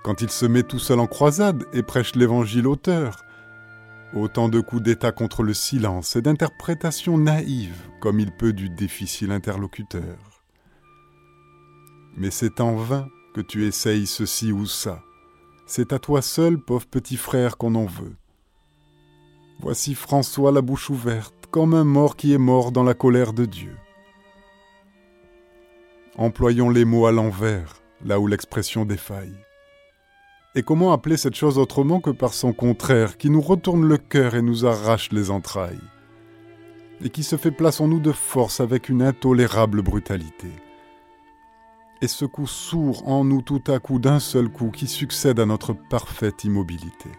quand 0.03 0.21
il 0.21 0.31
se 0.31 0.47
met 0.47 0.63
tout 0.63 0.79
seul 0.79 0.99
en 0.99 1.07
croisade 1.07 1.63
et 1.71 1.83
prêche 1.83 2.15
l'évangile 2.15 2.65
auteur, 2.65 3.23
autant 4.15 4.49
de 4.49 4.59
coups 4.61 4.81
d'état 4.81 5.11
contre 5.11 5.43
le 5.43 5.53
silence 5.53 6.15
et 6.15 6.23
d'interprétations 6.23 7.19
naïves 7.19 7.87
comme 7.99 8.19
il 8.19 8.31
peut 8.31 8.53
du 8.53 8.69
difficile 8.69 9.31
interlocuteur. 9.31 10.17
Mais 12.17 12.31
c'est 12.31 12.61
en 12.61 12.75
vain 12.75 13.07
que 13.33 13.41
tu 13.41 13.65
essayes 13.65 14.07
ceci 14.07 14.51
ou 14.51 14.65
ça. 14.65 15.01
C'est 15.65 15.93
à 15.93 15.99
toi 15.99 16.21
seul, 16.21 16.57
pauvre 16.57 16.87
petit 16.87 17.17
frère, 17.17 17.57
qu'on 17.57 17.75
en 17.75 17.85
veut. 17.85 18.15
Voici 19.59 19.93
François 19.93 20.51
la 20.51 20.61
bouche 20.61 20.89
ouverte, 20.89 21.45
comme 21.51 21.73
un 21.73 21.83
mort 21.83 22.15
qui 22.15 22.33
est 22.33 22.39
mort 22.39 22.71
dans 22.71 22.83
la 22.83 22.93
colère 22.93 23.33
de 23.33 23.45
Dieu. 23.45 23.75
Employons 26.17 26.69
les 26.69 26.85
mots 26.85 27.05
à 27.05 27.11
l'envers, 27.11 27.81
là 28.03 28.19
où 28.19 28.27
l'expression 28.27 28.85
défaille. 28.85 29.35
Et 30.55 30.63
comment 30.63 30.91
appeler 30.91 31.17
cette 31.17 31.35
chose 31.35 31.59
autrement 31.59 31.99
que 31.99 32.09
par 32.09 32.33
son 32.33 32.53
contraire, 32.53 33.17
qui 33.17 33.29
nous 33.29 33.41
retourne 33.41 33.85
le 33.85 33.97
cœur 33.97 34.35
et 34.35 34.41
nous 34.41 34.65
arrache 34.65 35.11
les 35.11 35.29
entrailles, 35.29 35.79
et 37.03 37.09
qui 37.09 37.23
se 37.23 37.35
fait 37.35 37.51
place 37.51 37.79
en 37.79 37.87
nous 37.87 37.99
de 37.99 38.11
force 38.11 38.59
avec 38.59 38.89
une 38.89 39.03
intolérable 39.03 39.81
brutalité 39.81 40.49
et 42.01 42.07
secoue 42.07 42.47
sourd 42.47 43.07
en 43.07 43.23
nous 43.23 43.41
tout 43.41 43.63
à 43.67 43.79
coup 43.79 43.99
d'un 43.99 44.19
seul 44.19 44.49
coup 44.49 44.71
qui 44.71 44.87
succède 44.87 45.39
à 45.39 45.45
notre 45.45 45.73
parfaite 45.73 46.43
immobilité. 46.43 47.09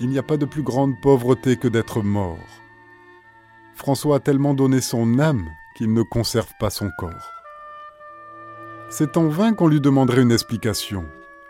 Il 0.00 0.08
n'y 0.08 0.18
a 0.18 0.22
pas 0.22 0.36
de 0.36 0.44
plus 0.44 0.62
grande 0.62 1.00
pauvreté 1.00 1.56
que 1.56 1.68
d'être 1.68 2.02
mort. 2.02 2.38
François 3.74 4.16
a 4.16 4.20
tellement 4.20 4.54
donné 4.54 4.80
son 4.80 5.18
âme 5.18 5.48
qu'il 5.76 5.92
ne 5.92 6.02
conserve 6.02 6.52
pas 6.60 6.70
son 6.70 6.90
corps. 6.98 7.32
C'est 8.88 9.16
en 9.16 9.28
vain 9.28 9.54
qu'on 9.54 9.68
lui 9.68 9.80
demanderait 9.80 10.22
une 10.22 10.32
explication. 10.32 11.04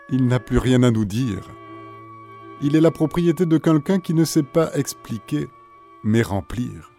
Il 0.09 0.25
n'a 0.25 0.39
plus 0.39 0.57
rien 0.57 0.83
à 0.83 0.91
nous 0.91 1.05
dire. 1.05 1.47
Il 2.61 2.75
est 2.75 2.81
la 2.81 2.91
propriété 2.91 3.45
de 3.45 3.57
quelqu'un 3.57 3.99
qui 3.99 4.13
ne 4.13 4.23
sait 4.23 4.43
pas 4.43 4.71
expliquer, 4.73 5.47
mais 6.03 6.21
remplir. 6.21 6.91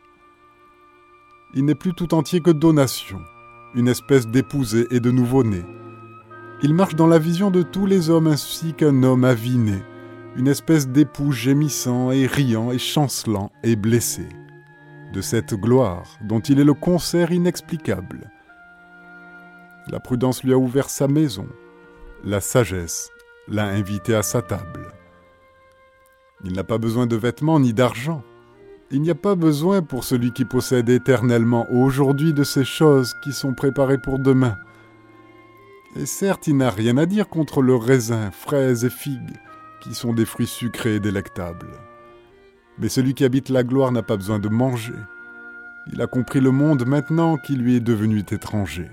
Il 1.55 1.65
n'est 1.65 1.75
plus 1.75 1.95
tout 1.95 2.15
entier 2.15 2.41
que 2.41 2.51
donation 2.51 3.21
une 3.77 3.89
espèce 3.89 4.27
d'épousé 4.27 4.87
et 4.91 5.01
de 5.01 5.11
nouveau-né. 5.11 5.65
Il 6.63 6.75
marche 6.75 6.97
dans 6.97 7.07
la 7.07 7.19
vision 7.19 7.51
de 7.51 7.63
tous 7.63 7.87
les 7.87 8.09
hommes 8.09 8.27
ainsi 8.27 8.73
qu'un 8.73 9.03
homme 9.03 9.25
aviné, 9.25 9.83
une 10.37 10.49
espèce 10.49 10.89
d'époux 10.89 11.31
gémissant 11.31 12.11
et 12.11 12.27
riant 12.27 12.73
et 12.73 12.79
chancelant 12.79 13.53
et 13.63 13.77
blessé. 13.77 14.27
De 15.13 15.21
cette 15.21 15.55
gloire 15.55 16.19
dont 16.23 16.41
il 16.41 16.59
est 16.59 16.65
le 16.65 16.75
concert 16.75 17.31
inexplicable. 17.31 18.31
La 19.89 20.01
prudence 20.01 20.43
lui 20.43 20.53
a 20.53 20.59
ouvert 20.59 20.91
sa 20.91 21.07
maison, 21.07 21.47
la 22.25 22.41
sagesse 22.41 23.11
l'a 23.47 23.67
invité 23.67 24.15
à 24.15 24.23
sa 24.23 24.43
table. 24.43 24.93
Il 26.45 26.53
n'a 26.55 26.65
pas 26.65 26.79
besoin 26.79 27.07
de 27.07 27.17
vêtements 27.17 27.61
ni 27.61 27.73
d'argent. 27.73 28.23
Il 28.93 29.03
n'y 29.03 29.11
a 29.11 29.17
pas 29.17 29.35
besoin 29.35 29.83
pour 29.83 30.05
celui 30.05 30.31
qui 30.31 30.45
possède 30.45 30.89
éternellement 30.89 31.67
aujourd'hui 31.73 32.33
de 32.33 32.45
ces 32.45 32.65
choses 32.65 33.15
qui 33.21 33.33
sont 33.33 33.53
préparées 33.53 33.99
pour 33.99 34.21
demain. 34.21 34.57
Et 35.97 36.07
certes, 36.07 36.47
il 36.47 36.57
n'a 36.57 36.71
rien 36.71 36.97
à 36.97 37.05
dire 37.05 37.29
contre 37.29 37.63
le 37.63 37.75
raisin, 37.75 38.31
fraises 38.31 38.85
et 38.85 38.91
figues, 38.91 39.37
qui 39.81 39.93
sont 39.93 40.13
des 40.13 40.25
fruits 40.25 40.47
sucrés 40.47 40.97
et 40.97 41.01
délectables. 41.01 41.73
Mais 42.79 42.89
celui 42.89 43.15
qui 43.15 43.25
habite 43.25 43.49
la 43.49 43.65
gloire 43.65 43.91
n'a 43.91 44.05
pas 44.05 44.17
besoin 44.17 44.39
de 44.39 44.49
manger. 44.49 44.95
Il 45.93 46.01
a 46.01 46.07
compris 46.07 46.41
le 46.41 46.53
monde 46.53 46.87
maintenant 46.87 47.39
qui 47.39 47.57
lui 47.57 47.75
est 47.75 47.81
devenu 47.81 48.21
étranger. 48.21 48.89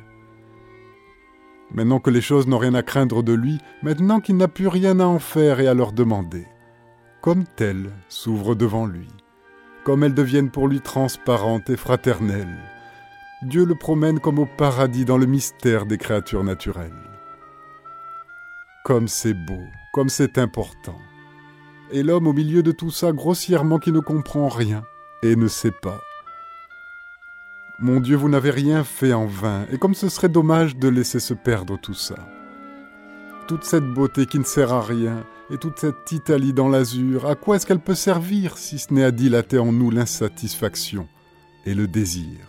Maintenant 1.72 2.00
que 2.00 2.10
les 2.10 2.22
choses 2.22 2.48
n'ont 2.48 2.58
rien 2.58 2.74
à 2.74 2.82
craindre 2.82 3.22
de 3.22 3.34
lui, 3.34 3.60
maintenant 3.84 4.22
qu'il 4.22 4.38
n'a 4.38 4.48
plus 4.48 4.68
rien 4.68 5.00
à 5.00 5.06
en 5.06 5.20
faire 5.20 5.60
et 5.60 5.68
à 5.68 5.76
leur 5.76 5.92
demander, 5.92 6.48
comme 7.22 7.44
tel 7.56 7.92
s'ouvre 8.10 8.56
devant 8.56 8.88
lui 8.88 9.08
comme 9.84 10.04
elles 10.04 10.14
deviennent 10.14 10.52
pour 10.52 10.68
lui 10.68 10.82
transparentes 10.82 11.70
et 11.70 11.78
fraternelles. 11.78 12.58
Dieu 13.42 13.66
le 13.66 13.76
promène 13.76 14.20
comme 14.20 14.40
au 14.40 14.46
paradis 14.46 15.06
dans 15.06 15.18
le 15.18 15.26
mystère 15.26 15.86
des 15.86 15.98
créatures 15.98 16.44
naturelles. 16.44 16.92
Comme 18.86 19.08
c'est 19.08 19.34
beau, 19.34 19.64
comme 19.94 20.10
c'est 20.10 20.38
important. 20.38 20.98
Et 21.92 22.04
l'homme 22.04 22.28
au 22.28 22.34
milieu 22.34 22.64
de 22.64 22.72
tout 22.72 22.92
ça 22.92 23.12
grossièrement 23.12 23.80
qui 23.80 23.92
ne 23.92 24.00
comprend 24.00 24.48
rien 24.48 24.84
et 25.22 25.36
ne 25.36 25.48
sait 25.48 25.72
pas. 25.72 26.02
Mon 27.80 28.00
Dieu, 28.00 28.16
vous 28.16 28.30
n'avez 28.30 28.52
rien 28.52 28.84
fait 28.84 29.14
en 29.14 29.26
vain, 29.26 29.66
et 29.72 29.78
comme 29.78 29.96
ce 29.96 30.08
serait 30.08 30.30
dommage 30.30 30.78
de 30.78 30.88
laisser 30.88 31.20
se 31.20 31.34
perdre 31.34 31.78
tout 31.78 31.94
ça. 31.94 32.16
Toute 33.48 33.64
cette 33.66 33.86
beauté 33.86 34.26
qui 34.26 34.40
ne 34.40 34.44
sert 34.44 34.72
à 34.72 34.82
rien, 34.82 35.26
et 35.54 35.58
toute 35.60 35.78
cette 35.78 36.12
Italie 36.12 36.52
dans 36.52 36.68
l'azur, 36.68 37.28
à 37.28 37.36
quoi 37.36 37.56
est-ce 37.56 37.68
qu'elle 37.68 37.80
peut 37.80 37.94
servir 37.94 38.58
si 38.58 38.80
ce 38.80 38.92
n'est 38.92 39.04
à 39.04 39.12
dilater 39.12 39.60
en 39.60 39.72
nous 39.72 39.92
l'insatisfaction 39.92 41.08
et 41.68 41.76
le 41.76 41.88
désir? 41.88 42.40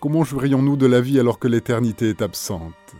Comment 0.00 0.22
jouirions-nous 0.22 0.76
de 0.76 0.86
la 0.86 1.00
vie 1.00 1.18
alors 1.18 1.40
que 1.40 1.48
l'éternité 1.48 2.10
est 2.10 2.22
absente? 2.22 2.94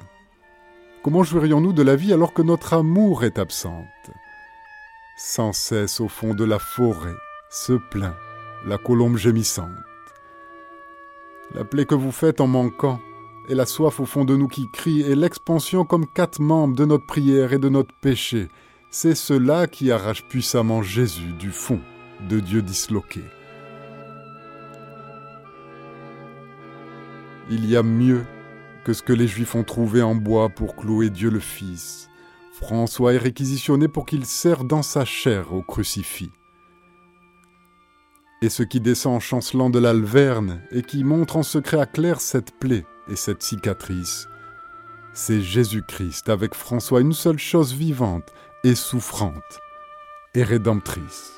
Comment 1.04 1.22
jouirions-nous 1.22 1.72
de 1.72 1.84
la 1.84 1.94
vie 1.94 2.12
alors 2.12 2.32
que 2.32 2.42
notre 2.42 2.74
amour 2.74 3.22
est 3.22 3.38
absente? 3.38 4.10
Sans 5.16 5.52
cesse 5.52 6.00
au 6.00 6.08
fond 6.08 6.34
de 6.34 6.44
la 6.44 6.58
forêt 6.58 7.14
se 7.50 7.74
plaint 7.74 8.16
la 8.66 8.76
colombe 8.76 9.16
gémissante. 9.18 9.70
La 11.54 11.64
plaie 11.64 11.86
que 11.86 11.94
vous 11.94 12.10
faites 12.10 12.40
en 12.40 12.48
manquant, 12.48 12.98
et 13.48 13.54
la 13.54 13.66
soif 13.66 13.98
au 14.00 14.04
fond 14.04 14.24
de 14.24 14.36
nous 14.36 14.48
qui 14.48 14.70
crie, 14.70 15.00
et 15.00 15.14
l'expansion 15.14 15.84
comme 15.84 16.06
quatre 16.06 16.40
membres 16.40 16.76
de 16.76 16.84
notre 16.84 17.06
prière 17.06 17.52
et 17.52 17.58
de 17.58 17.68
notre 17.68 17.94
péché. 17.94 18.48
C'est 18.90 19.14
cela 19.14 19.66
qui 19.66 19.90
arrache 19.90 20.24
puissamment 20.24 20.82
Jésus 20.82 21.32
du 21.38 21.50
fond 21.50 21.80
de 22.28 22.40
Dieu 22.40 22.62
disloqué. 22.62 23.22
Il 27.50 27.68
y 27.68 27.76
a 27.76 27.82
mieux 27.82 28.24
que 28.84 28.92
ce 28.92 29.02
que 29.02 29.12
les 29.12 29.26
Juifs 29.26 29.54
ont 29.54 29.64
trouvé 29.64 30.02
en 30.02 30.14
bois 30.14 30.50
pour 30.50 30.76
clouer 30.76 31.08
Dieu 31.08 31.30
le 31.30 31.40
Fils. 31.40 32.08
François 32.52 33.14
est 33.14 33.18
réquisitionné 33.18 33.88
pour 33.88 34.04
qu'il 34.04 34.26
serve 34.26 34.66
dans 34.66 34.82
sa 34.82 35.04
chair 35.04 35.52
au 35.54 35.62
crucifix. 35.62 36.30
Et 38.42 38.48
ce 38.48 38.62
qui 38.62 38.80
descend 38.80 39.16
en 39.16 39.20
chancelant 39.20 39.70
de 39.70 39.78
l'alverne 39.78 40.60
et 40.70 40.82
qui 40.82 41.04
montre 41.04 41.36
en 41.36 41.42
secret 41.42 41.80
à 41.80 41.86
Claire 41.86 42.20
cette 42.20 42.52
plaie, 42.58 42.84
et 43.08 43.16
cette 43.16 43.42
cicatrice, 43.42 44.28
c'est 45.12 45.40
Jésus-Christ 45.40 46.28
avec 46.28 46.54
François, 46.54 47.00
une 47.00 47.12
seule 47.12 47.38
chose 47.38 47.72
vivante 47.74 48.32
et 48.64 48.74
souffrante 48.74 49.60
et 50.34 50.42
rédemptrice. 50.42 51.37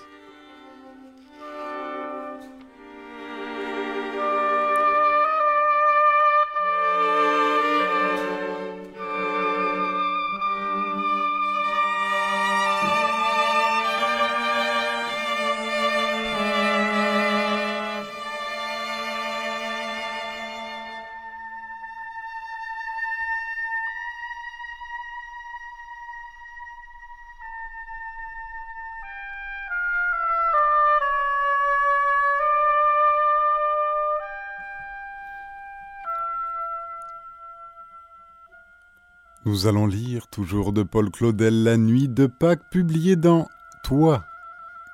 Nous 39.50 39.66
allons 39.66 39.88
lire 39.88 40.28
toujours 40.28 40.72
de 40.72 40.84
Paul 40.84 41.10
Claudel 41.10 41.64
La 41.64 41.76
nuit 41.76 42.08
de 42.08 42.28
Pâques 42.28 42.70
publié 42.70 43.16
dans 43.16 43.48
Toi, 43.82 44.22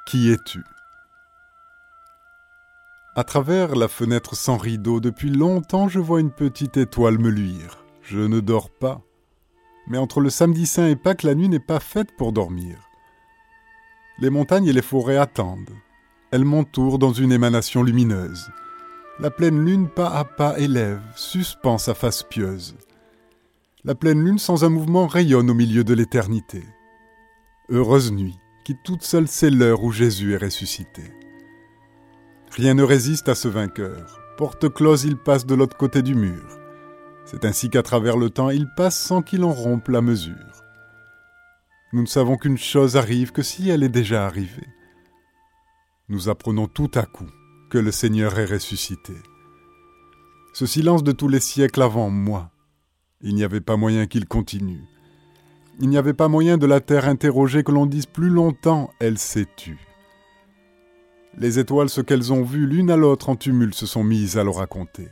qui 0.06 0.30
es-tu? 0.30 0.64
À 3.14 3.22
travers 3.22 3.76
la 3.76 3.86
fenêtre 3.86 4.34
sans 4.34 4.56
rideau, 4.56 4.98
depuis 4.98 5.28
longtemps 5.28 5.90
je 5.90 6.00
vois 6.00 6.20
une 6.20 6.30
petite 6.30 6.78
étoile 6.78 7.18
me 7.18 7.28
luire. 7.28 7.84
Je 8.00 8.20
ne 8.20 8.40
dors 8.40 8.70
pas. 8.70 9.02
Mais 9.88 9.98
entre 9.98 10.20
le 10.20 10.30
samedi 10.30 10.64
saint 10.64 10.86
et 10.86 10.96
Pâques, 10.96 11.22
la 11.22 11.34
nuit 11.34 11.50
n'est 11.50 11.60
pas 11.60 11.78
faite 11.78 12.16
pour 12.16 12.32
dormir. 12.32 12.78
Les 14.20 14.30
montagnes 14.30 14.68
et 14.68 14.72
les 14.72 14.80
forêts 14.80 15.18
attendent. 15.18 15.76
Elles 16.30 16.46
m'entourent 16.46 16.98
dans 16.98 17.12
une 17.12 17.32
émanation 17.32 17.82
lumineuse. 17.82 18.50
La 19.20 19.30
pleine 19.30 19.62
lune 19.62 19.90
pas 19.90 20.08
à 20.08 20.25
pas 20.25 20.58
élève, 20.58 21.02
suspend 21.14 21.76
sa 21.76 21.92
face 21.92 22.22
pieuse. 22.22 22.75
La 23.87 23.95
pleine 23.95 24.25
lune 24.25 24.40
sans 24.40 24.64
un 24.64 24.69
mouvement 24.69 25.07
rayonne 25.07 25.49
au 25.49 25.55
milieu 25.55 25.85
de 25.85 25.95
l'éternité. 25.95 26.64
Heureuse 27.69 28.11
nuit, 28.11 28.37
qui 28.64 28.75
toute 28.83 29.05
seule 29.05 29.28
sait 29.28 29.49
l'heure 29.49 29.85
où 29.85 29.93
Jésus 29.93 30.35
est 30.35 30.45
ressuscité. 30.45 31.05
Rien 32.50 32.75
ne 32.75 32.83
résiste 32.83 33.28
à 33.28 33.37
ce 33.37 33.47
vainqueur. 33.47 34.19
Porte 34.38 34.69
close, 34.75 35.05
il 35.05 35.16
passe 35.16 35.47
de 35.47 35.55
l'autre 35.55 35.76
côté 35.76 36.02
du 36.02 36.16
mur. 36.16 36.59
C'est 37.26 37.45
ainsi 37.45 37.71
qu'à 37.71 37.85
travers 37.85 38.16
le 38.16 38.28
temps, 38.28 38.50
il 38.50 38.66
passe 38.76 39.00
sans 39.00 39.23
qu'il 39.23 39.45
en 39.45 39.52
rompe 39.52 39.87
la 39.87 40.02
mesure. 40.02 40.64
Nous 41.93 42.02
ne 42.02 42.09
savons 42.09 42.37
qu'une 42.37 42.59
chose 42.59 42.97
arrive 42.97 43.31
que 43.31 43.43
si 43.43 43.71
elle 43.71 43.85
est 43.85 43.88
déjà 43.88 44.26
arrivée. 44.26 44.66
Nous 46.09 46.28
apprenons 46.28 46.66
tout 46.66 46.90
à 46.97 47.05
coup 47.05 47.31
que 47.71 47.78
le 47.78 47.93
Seigneur 47.93 48.37
est 48.40 48.47
ressuscité. 48.47 49.14
Ce 50.55 50.66
silence 50.66 51.05
de 51.05 51.12
tous 51.12 51.28
les 51.28 51.38
siècles 51.38 51.83
avant 51.83 52.11
moi, 52.11 52.50
il 53.26 53.35
n'y 53.35 53.42
avait 53.42 53.61
pas 53.61 53.76
moyen 53.76 54.06
qu'il 54.06 54.26
continue. 54.26 54.85
Il 55.80 55.88
n'y 55.88 55.99
avait 55.99 56.14
pas 56.14 56.28
moyen 56.28 56.59
de 56.59 56.66
la 56.66 56.80
terre 56.80 57.09
interroger 57.09 57.64
que 57.64 57.73
l'on 57.73 57.85
dise 57.85 58.06
plus 58.06 58.28
longtemps 58.28 58.90
elle 59.00 59.18
s'est 59.18 59.49
tue. 59.56 59.85
Les 61.37 61.59
étoiles, 61.59 61.90
ce 61.90 62.00
qu'elles 62.00 62.33
ont 62.33 62.45
vu 62.45 62.66
l'une 62.66 62.88
à 62.88 62.97
l'autre 62.97 63.28
en 63.28 63.35
tumulte, 63.35 63.75
se 63.75 63.85
sont 63.85 64.04
mises 64.04 64.38
à 64.38 64.45
le 64.45 64.50
raconter. 64.50 65.09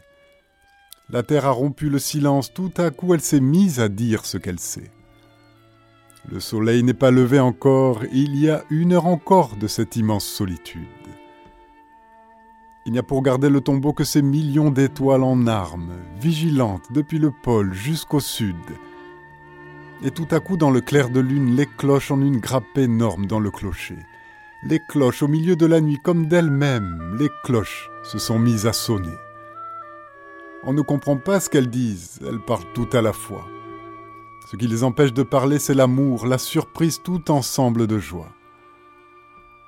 La 1.10 1.24
terre 1.24 1.44
a 1.44 1.50
rompu 1.50 1.90
le 1.90 1.98
silence, 1.98 2.54
tout 2.54 2.72
à 2.76 2.90
coup 2.90 3.14
elle 3.14 3.20
s'est 3.20 3.40
mise 3.40 3.80
à 3.80 3.88
dire 3.88 4.24
ce 4.24 4.38
qu'elle 4.38 4.60
sait. 4.60 4.92
Le 6.30 6.38
soleil 6.38 6.84
n'est 6.84 6.94
pas 6.94 7.10
levé 7.10 7.40
encore, 7.40 8.04
il 8.12 8.36
y 8.36 8.48
a 8.48 8.62
une 8.70 8.92
heure 8.92 9.06
encore 9.06 9.56
de 9.56 9.66
cette 9.66 9.96
immense 9.96 10.24
solitude. 10.24 10.86
Il 12.86 12.92
n'y 12.92 12.98
a 12.98 13.02
pour 13.02 13.22
garder 13.22 13.48
le 13.48 13.62
tombeau 13.62 13.94
que 13.94 14.04
ces 14.04 14.20
millions 14.20 14.70
d'étoiles 14.70 15.22
en 15.22 15.46
armes, 15.46 15.94
vigilantes 16.20 16.92
depuis 16.92 17.18
le 17.18 17.30
pôle 17.30 17.72
jusqu'au 17.72 18.20
sud. 18.20 18.56
Et 20.02 20.10
tout 20.10 20.28
à 20.30 20.40
coup, 20.40 20.58
dans 20.58 20.70
le 20.70 20.82
clair 20.82 21.08
de 21.08 21.20
lune, 21.20 21.56
les 21.56 21.66
cloches 21.66 22.10
en 22.10 22.20
une 22.20 22.40
grappe 22.40 22.76
énorme 22.76 23.26
dans 23.26 23.40
le 23.40 23.50
clocher. 23.50 23.96
Les 24.66 24.80
cloches 24.90 25.22
au 25.22 25.28
milieu 25.28 25.56
de 25.56 25.64
la 25.64 25.80
nuit, 25.80 25.98
comme 26.02 26.26
d'elles-mêmes, 26.26 27.16
les 27.18 27.30
cloches 27.42 27.88
se 28.02 28.18
sont 28.18 28.38
mises 28.38 28.66
à 28.66 28.74
sonner. 28.74 29.16
On 30.62 30.74
ne 30.74 30.82
comprend 30.82 31.16
pas 31.16 31.40
ce 31.40 31.48
qu'elles 31.48 31.70
disent, 31.70 32.20
elles 32.26 32.40
parlent 32.40 32.70
tout 32.74 32.88
à 32.92 33.00
la 33.00 33.14
fois. 33.14 33.46
Ce 34.50 34.56
qui 34.56 34.66
les 34.66 34.84
empêche 34.84 35.14
de 35.14 35.22
parler, 35.22 35.58
c'est 35.58 35.74
l'amour, 35.74 36.26
la 36.26 36.38
surprise, 36.38 37.00
tout 37.02 37.30
ensemble 37.30 37.86
de 37.86 37.98
joie. 37.98 38.28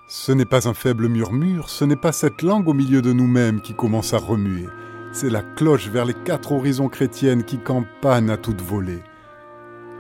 Ce 0.09 0.31
n'est 0.31 0.45
pas 0.45 0.69
un 0.69 0.75
faible 0.75 1.09
murmure, 1.09 1.69
ce 1.69 1.85
n'est 1.85 1.97
pas 1.97 2.13
cette 2.13 2.43
langue 2.43 2.69
au 2.69 2.75
milieu 2.75 3.03
de 3.03 3.13
nous-mêmes 3.13 3.61
qui 3.61 3.75
commence 3.75 4.15
à 4.15 4.19
remuer, 4.19 4.69
c'est 5.11 5.31
la 5.31 5.43
cloche 5.43 5.89
vers 5.89 6.05
les 6.05 6.15
quatre 6.15 6.53
horizons 6.53 6.89
chrétiennes 6.89 7.43
qui 7.43 7.59
campanent 7.59 8.31
à 8.31 8.37
toute 8.37 8.61
volée. 8.61 9.03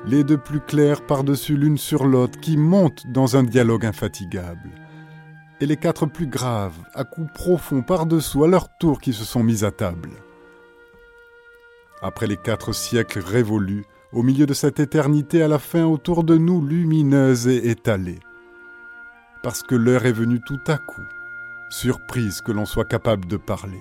Les 0.06 0.22
deux 0.22 0.38
plus 0.38 0.60
clairs 0.60 1.04
par-dessus 1.04 1.56
l'une 1.56 1.76
sur 1.76 2.06
l'autre 2.06 2.38
qui 2.38 2.56
montent 2.56 3.04
dans 3.08 3.36
un 3.36 3.42
dialogue 3.42 3.84
infatigable. 3.84 4.70
Et 5.60 5.66
les 5.66 5.76
quatre 5.76 6.06
plus 6.06 6.28
graves, 6.28 6.78
à 6.94 7.02
coups 7.02 7.32
profonds 7.32 7.82
par-dessous 7.82 8.44
à 8.44 8.48
leur 8.48 8.68
tour 8.78 9.00
qui 9.00 9.12
se 9.12 9.24
sont 9.24 9.42
mis 9.42 9.64
à 9.64 9.72
table. 9.72 10.10
Après 12.00 12.28
les 12.28 12.36
quatre 12.36 12.72
siècles 12.72 13.18
révolus, 13.18 13.84
au 14.12 14.22
milieu 14.22 14.46
de 14.46 14.54
cette 14.54 14.78
éternité 14.78 15.42
à 15.42 15.48
la 15.48 15.58
fin 15.58 15.84
autour 15.84 16.22
de 16.22 16.36
nous 16.36 16.64
lumineuse 16.64 17.48
et 17.48 17.70
étalée, 17.70 18.20
parce 19.42 19.62
que 19.62 19.74
l'heure 19.74 20.06
est 20.06 20.12
venue 20.12 20.40
tout 20.40 20.60
à 20.66 20.78
coup, 20.78 21.04
surprise 21.70 22.40
que 22.40 22.52
l'on 22.52 22.66
soit 22.66 22.84
capable 22.84 23.26
de 23.26 23.36
parler. 23.36 23.80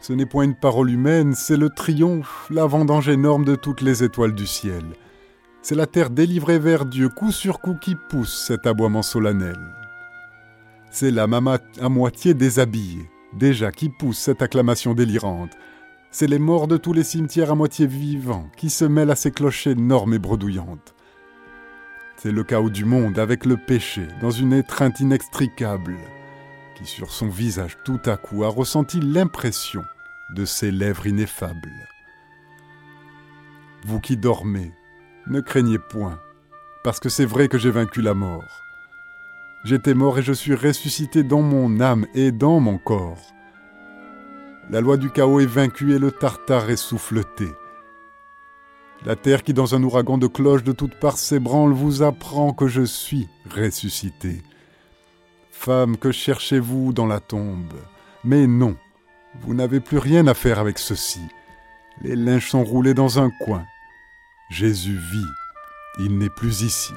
Ce 0.00 0.12
n'est 0.12 0.26
point 0.26 0.44
une 0.44 0.54
parole 0.54 0.90
humaine, 0.90 1.34
c'est 1.34 1.56
le 1.56 1.70
triomphe, 1.70 2.46
la 2.50 2.66
vendange 2.66 3.08
énorme 3.08 3.44
de 3.44 3.56
toutes 3.56 3.80
les 3.80 4.04
étoiles 4.04 4.34
du 4.34 4.46
ciel. 4.46 4.84
C'est 5.60 5.74
la 5.74 5.86
terre 5.86 6.10
délivrée 6.10 6.58
vers 6.58 6.86
Dieu, 6.86 7.08
coup 7.08 7.32
sur 7.32 7.60
coup, 7.60 7.74
qui 7.74 7.96
pousse 8.08 8.46
cet 8.46 8.66
aboiement 8.66 9.02
solennel. 9.02 9.58
C'est 10.90 11.10
l'âme 11.10 11.58
à 11.80 11.88
moitié 11.88 12.32
déshabillée, 12.32 13.10
déjà, 13.34 13.72
qui 13.72 13.88
pousse 13.88 14.18
cette 14.18 14.40
acclamation 14.40 14.94
délirante. 14.94 15.50
C'est 16.10 16.28
les 16.28 16.38
morts 16.38 16.68
de 16.68 16.76
tous 16.76 16.92
les 16.92 17.02
cimetières 17.02 17.50
à 17.50 17.54
moitié 17.54 17.86
vivants 17.86 18.48
qui 18.56 18.70
se 18.70 18.84
mêlent 18.84 19.10
à 19.10 19.16
ces 19.16 19.30
clochers 19.30 19.72
énormes 19.72 20.14
et 20.14 20.18
bredouillantes. 20.18 20.94
C'est 22.20 22.32
le 22.32 22.42
chaos 22.42 22.68
du 22.68 22.84
monde 22.84 23.20
avec 23.20 23.46
le 23.46 23.56
péché, 23.56 24.08
dans 24.20 24.32
une 24.32 24.52
étreinte 24.52 24.98
inextricable, 24.98 25.94
qui 26.74 26.84
sur 26.84 27.12
son 27.12 27.28
visage 27.28 27.78
tout 27.84 28.00
à 28.06 28.16
coup 28.16 28.42
a 28.42 28.48
ressenti 28.48 28.98
l'impression 29.00 29.84
de 30.34 30.44
ses 30.44 30.72
lèvres 30.72 31.06
ineffables. 31.06 31.70
Vous 33.84 34.00
qui 34.00 34.16
dormez, 34.16 34.72
ne 35.28 35.40
craignez 35.40 35.78
point, 35.78 36.18
parce 36.82 36.98
que 36.98 37.08
c'est 37.08 37.24
vrai 37.24 37.46
que 37.46 37.56
j'ai 37.56 37.70
vaincu 37.70 38.02
la 38.02 38.14
mort. 38.14 38.62
J'étais 39.62 39.94
mort 39.94 40.18
et 40.18 40.22
je 40.22 40.32
suis 40.32 40.56
ressuscité 40.56 41.22
dans 41.22 41.42
mon 41.42 41.80
âme 41.80 42.04
et 42.14 42.32
dans 42.32 42.58
mon 42.58 42.78
corps. 42.78 43.32
La 44.70 44.80
loi 44.80 44.96
du 44.96 45.10
chaos 45.10 45.38
est 45.38 45.46
vaincue 45.46 45.94
et 45.94 46.00
le 46.00 46.10
tartare 46.10 46.68
est 46.68 46.76
souffleté. 46.76 47.46
La 49.06 49.14
terre 49.14 49.42
qui 49.44 49.54
dans 49.54 49.74
un 49.74 49.82
ouragan 49.82 50.18
de 50.18 50.26
cloches 50.26 50.64
de 50.64 50.72
toutes 50.72 50.98
parts 50.98 51.18
s'ébranle 51.18 51.72
vous 51.72 52.02
apprend 52.02 52.52
que 52.52 52.66
je 52.66 52.82
suis 52.82 53.28
ressuscité. 53.48 54.42
Femme, 55.52 55.96
que 55.96 56.10
cherchez-vous 56.10 56.92
dans 56.92 57.06
la 57.06 57.20
tombe? 57.20 57.74
Mais 58.24 58.46
non, 58.46 58.76
vous 59.40 59.54
n'avez 59.54 59.80
plus 59.80 59.98
rien 59.98 60.26
à 60.26 60.34
faire 60.34 60.58
avec 60.58 60.78
ceci. 60.78 61.20
Les 62.02 62.16
linges 62.16 62.50
sont 62.50 62.64
roulés 62.64 62.94
dans 62.94 63.20
un 63.20 63.30
coin. 63.44 63.64
Jésus 64.50 64.96
vit, 64.96 65.26
il 66.00 66.18
n'est 66.18 66.30
plus 66.30 66.62
ici. 66.62 66.92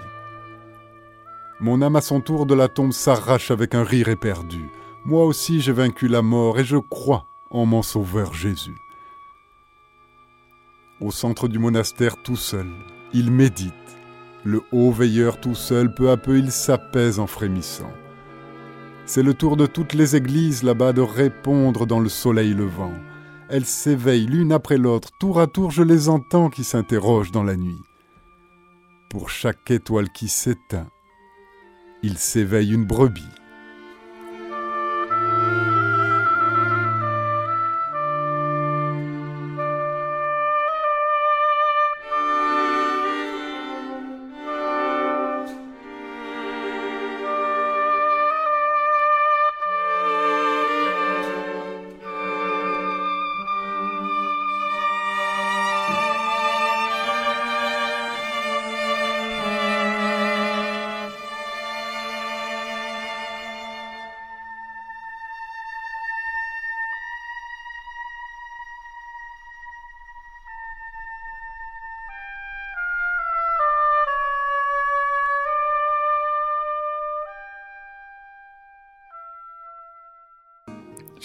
Mon 1.60 1.82
âme 1.82 1.96
à 1.96 2.02
son 2.02 2.22
tour 2.22 2.46
de 2.48 2.56
la 2.56 2.68
tombe 2.68 2.94
s'arrache 2.94 3.52
avec 3.52 3.76
un 3.76 3.84
rire 3.84 4.10
éperdu. 4.10 4.62
Moi 5.06 5.26
aussi 5.26 5.62
j'ai 5.62 5.72
vaincu 5.72 6.08
la 6.08 6.22
mort 6.22 6.60
et 6.60 6.66
je 6.66 6.78
crois 6.78 7.28
en 7.52 7.66
mon 7.66 7.84
Sauveur 7.84 8.34
Jésus. 8.34 8.78
Au 11.02 11.10
centre 11.10 11.48
du 11.48 11.58
monastère 11.58 12.22
tout 12.22 12.36
seul, 12.36 12.68
il 13.12 13.32
médite. 13.32 13.74
Le 14.44 14.62
haut 14.72 14.92
veilleur 14.92 15.40
tout 15.40 15.56
seul, 15.56 15.92
peu 15.96 16.12
à 16.12 16.18
peu, 16.18 16.38
il 16.38 16.52
s'apaise 16.52 17.20
en 17.20 17.26
frémissant. 17.26 17.92
C'est 19.08 19.24
le 19.24 19.34
tour 19.34 19.58
de 19.58 19.66
toutes 19.66 19.94
les 19.94 20.16
églises 20.16 20.62
là-bas 20.62 20.94
de 20.94 21.02
répondre 21.02 21.88
dans 21.88 22.00
le 22.00 22.08
soleil 22.08 22.54
levant. 22.54 22.94
Elles 23.50 23.66
s'éveillent 23.66 24.28
l'une 24.28 24.54
après 24.54 24.78
l'autre, 24.78 25.10
tour 25.20 25.40
à 25.40 25.48
tour 25.48 25.72
je 25.72 25.82
les 25.82 26.08
entends 26.08 26.52
qui 26.52 26.64
s'interrogent 26.64 27.32
dans 27.32 27.44
la 27.44 27.58
nuit. 27.58 27.82
Pour 29.10 29.32
chaque 29.32 29.72
étoile 29.72 30.12
qui 30.12 30.28
s'éteint, 30.28 30.88
il 32.04 32.20
s'éveille 32.20 32.74
une 32.74 32.86
brebis. 32.86 33.41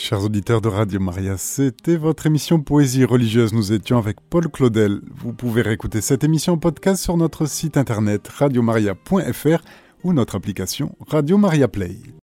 Chers 0.09 0.23
auditeurs 0.23 0.61
de 0.61 0.69
Radio 0.69 1.01
Maria, 1.01 1.37
c'était 1.37 1.97
votre 1.97 2.27
émission 2.27 2.61
Poésie 2.61 3.05
religieuse. 3.05 3.53
Nous 3.53 3.73
étions 3.73 3.99
avec 3.99 4.19
Paul 4.21 4.49
Claudel. 4.49 5.01
Vous 5.17 5.33
pouvez 5.33 5.63
réécouter 5.63 6.01
cette 6.01 6.23
émission 6.23 6.57
podcast 6.59 7.03
sur 7.03 7.17
notre 7.17 7.47
site 7.47 7.77
internet 7.77 8.29
radiomaria.fr 8.29 9.65
ou 10.05 10.13
notre 10.13 10.37
application 10.37 10.95
Radio 11.09 11.39
Maria 11.39 11.67
Play. 11.67 11.97